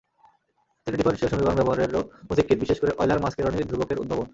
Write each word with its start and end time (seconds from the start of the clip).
তিনি 0.87 0.95
ডিফারেন্সিয়াল 0.95 1.31
সমীকরণ 1.31 1.57
ব্যবহারেরও 1.59 2.01
পথিকৃৎ, 2.27 2.57
বিশেষ 2.63 2.77
করে 2.79 2.91
অয়লার-মাসকেরনির 2.93 3.67
ধ্রুবকের 3.69 4.01
উদ্ভাবন: 4.01 4.27